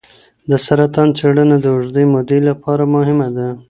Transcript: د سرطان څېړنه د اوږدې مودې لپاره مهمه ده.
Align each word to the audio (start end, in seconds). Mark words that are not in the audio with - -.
د 0.49 0.51
سرطان 0.65 1.07
څېړنه 1.17 1.55
د 1.61 1.65
اوږدې 1.75 2.03
مودې 2.13 2.39
لپاره 2.49 2.83
مهمه 2.95 3.27
ده. 3.35 3.47